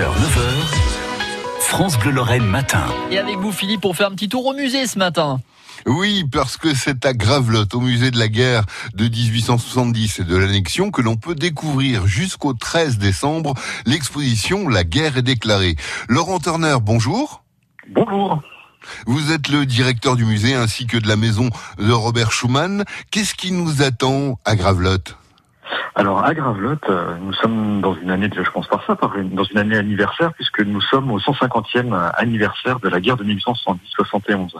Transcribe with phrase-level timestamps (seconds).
[0.00, 2.86] 6h, 9h, France Bleu Lorraine matin.
[3.10, 5.40] Et avec vous, Philippe, on fait un petit tour au musée ce matin.
[5.84, 10.36] Oui, parce que c'est à Gravelotte, au musée de la guerre de 1870 et de
[10.36, 13.52] l'annexion, que l'on peut découvrir jusqu'au 13 décembre
[13.84, 15.76] l'exposition La guerre est déclarée.
[16.08, 17.44] Laurent Turner, bonjour.
[17.90, 18.40] Bonjour.
[19.06, 22.84] Vous êtes le directeur du musée ainsi que de la maison de Robert Schumann.
[23.10, 25.19] Qu'est-ce qui nous attend à Gravelotte?
[25.96, 29.58] Alors à Gravelotte, euh, nous sommes dans une année, je pense par ça, dans une
[29.58, 34.54] année anniversaire, puisque nous sommes au 150e anniversaire de la guerre de 1870-71.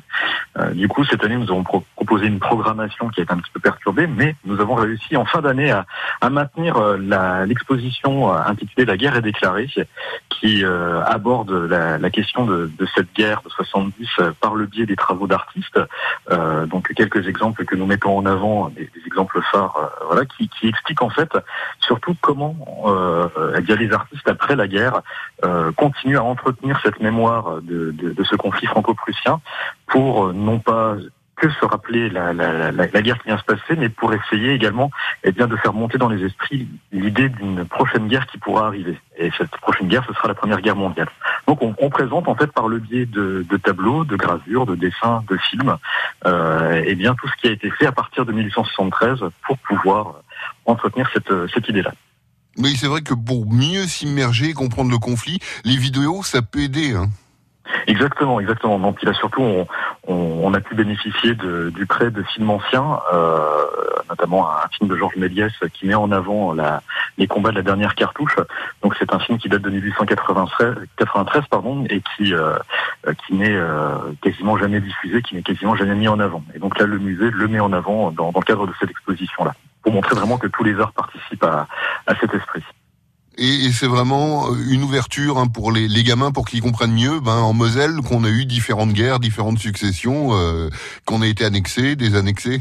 [0.59, 3.61] Euh, du coup, cette année, nous avons proposé une programmation qui été un petit peu
[3.61, 5.87] perturbée, mais nous avons réussi en fin d'année à,
[6.31, 9.69] maintenir euh, l'exposition intitulée La guerre est déclarée,
[10.29, 14.09] qui aborde la, question de, cette guerre de 70
[14.41, 15.79] par le biais des travaux d'artistes.
[16.67, 21.03] donc quelques exemples que nous mettons en avant, des, exemples phares, voilà, qui, qui expliquent
[21.03, 21.20] en fait
[21.81, 22.57] surtout comment
[22.87, 23.29] euh,
[23.61, 25.03] les artistes après la guerre
[25.45, 29.41] euh, continuent à entretenir cette mémoire de, ce conflit franco-prussien
[29.87, 30.97] pour euh, non pas
[31.41, 34.91] que se rappeler la, guerre qui vient se passer, mais pour essayer également
[35.25, 39.01] eh bien, de faire monter dans les esprits l'idée d'une prochaine guerre qui pourra arriver.
[39.17, 41.09] Et cette prochaine guerre, ce sera la Première Guerre mondiale.
[41.47, 45.37] Donc on, présente en fait par le biais de, tableaux, de gravures, de dessins, de
[45.39, 45.77] films,
[46.27, 50.17] euh, eh bien tout ce qui a été fait à partir de 1873 pour pouvoir
[50.71, 51.93] entretenir cette, euh, cette idée-là.
[52.59, 56.61] Oui, c'est vrai que pour mieux s'immerger et comprendre le conflit, les vidéos, ça peut
[56.61, 56.95] aider.
[56.95, 57.09] Hein.
[57.87, 58.79] Exactement, exactement.
[58.79, 59.67] Donc là surtout, on,
[60.07, 63.47] on, a pu bénéficier du prêt de films anciens, euh,
[64.09, 66.55] notamment un film de Georges Méliès qui met en avant
[67.19, 68.37] les combats de la dernière cartouche.
[68.83, 72.57] Donc c'est un film qui date de 1893 pardon, et qui, euh,
[73.27, 76.43] qui n'est euh, quasiment jamais diffusé, qui n'est quasiment jamais mis en avant.
[76.55, 78.91] Et donc là, le musée le met en avant dans, dans le cadre de cette
[78.91, 81.67] exposition-là pour montrer vraiment que tous les arts participent à,
[82.21, 82.63] cet esprit.
[83.43, 87.55] Et, c'est vraiment une ouverture hein, pour les, gamins pour qu'ils comprennent mieux ben, en
[87.55, 90.69] Moselle qu'on a eu différentes guerres, différentes successions, euh,
[91.07, 92.61] qu'on a été annexés, désannexés.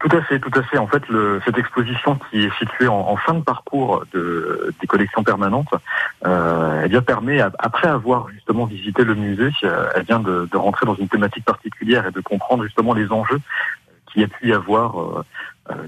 [0.00, 0.78] Tout à fait, tout à fait.
[0.78, 1.02] En fait,
[1.44, 5.74] cette exposition qui est située en, fin de parcours de, des collections permanentes,
[6.26, 10.56] euh, elle bien permet, après avoir justement visité le musée, euh, elle vient de, de,
[10.56, 13.40] rentrer dans une thématique particulière et de comprendre justement les enjeux
[14.14, 15.24] qu'il y a pu y avoir euh,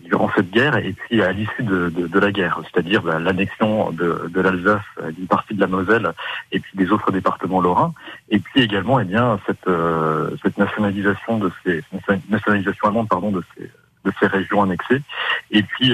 [0.04, 4.30] durant cette guerre et puis à l'issue de, de, la guerre, c'est-à-dire bah, l'annexion de,
[4.32, 6.12] de l'Alsace, euh, d'une partie de la Moselle
[6.50, 7.92] et puis des autres départements lorrains,
[8.30, 11.82] et puis également eh bien cette, euh, cette nationalisation de ces
[12.30, 13.70] nationalisation allemande pardon de ces
[14.04, 15.02] de ces régions annexées,
[15.50, 15.92] et puis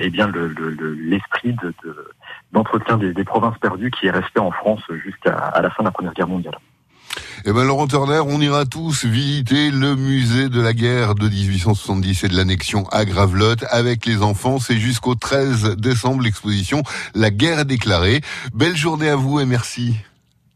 [0.00, 2.06] eh bien l'esprit le, de,
[2.52, 5.92] d'entretien des, des, provinces perdues qui est resté en France jusqu'à la fin de la
[5.92, 6.56] Première Guerre mondiale.
[7.44, 12.24] Eh ben Laurent Turner, on ira tous visiter le musée de la guerre de 1870
[12.24, 14.58] et de l'annexion à Gravelotte avec les enfants.
[14.58, 16.82] C'est jusqu'au 13 décembre l'exposition
[17.14, 18.20] La guerre déclarée.
[18.52, 19.96] Belle journée à vous et merci.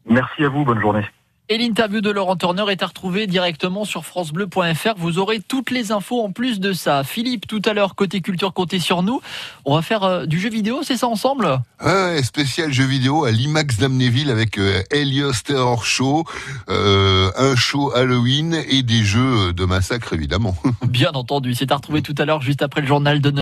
[0.07, 1.05] Merci à vous, bonne journée.
[1.51, 4.95] Et l'interview de Laurent Turner est à retrouver directement sur francebleu.fr.
[4.97, 7.05] Vous aurez toutes les infos en plus de ça.
[7.05, 9.21] Philippe, tout à l'heure, côté culture, comptez sur nous.
[9.67, 11.61] On va faire euh, du jeu vidéo, c'est ça ensemble?
[11.85, 16.25] Ouais, spécial jeu vidéo à l'IMAX d'Amnéville avec euh, Helios Terror Show,
[16.71, 20.57] euh, un show Halloween et des jeux de massacre évidemment.
[20.89, 23.31] Bien entendu, c'est à retrouver tout à l'heure juste après le journal de